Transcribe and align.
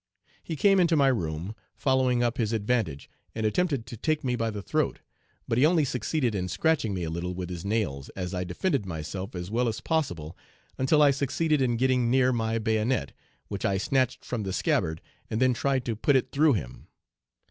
He 0.43 0.55
came 0.55 0.79
into 0.79 0.95
my 0.95 1.09
room, 1.09 1.53
following 1.75 2.23
up 2.23 2.39
his 2.39 2.53
advantage, 2.53 3.07
and 3.35 3.45
attempted 3.45 3.85
to 3.85 3.95
take 3.95 4.23
me 4.23 4.35
by 4.35 4.49
the 4.49 4.63
throat, 4.63 4.97
but 5.47 5.59
he 5.59 5.65
only 5.67 5.85
succeeded 5.85 6.33
in 6.33 6.47
scratching 6.47 6.95
me 6.95 7.03
a 7.03 7.09
little 7.11 7.35
with 7.35 7.51
his 7.51 7.63
nails, 7.63 8.09
as 8.15 8.33
I 8.33 8.43
defended 8.43 8.83
myself 8.83 9.35
as 9.35 9.51
well 9.51 9.67
as 9.67 9.79
possible 9.79 10.35
until 10.75 11.03
I 11.03 11.11
succeeded 11.11 11.61
in 11.61 11.77
getting 11.77 12.09
near 12.09 12.33
my 12.33 12.57
bayonet, 12.57 13.13
which 13.47 13.63
I 13.63 13.77
snatched 13.77 14.25
from 14.25 14.41
the 14.41 14.53
scabbard 14.53 15.01
and 15.29 15.39
then 15.39 15.53
tried 15.53 15.85
to 15.85 15.95
put 15.95 16.15
it 16.15 16.31
through 16.31 16.53
him. 16.53 16.87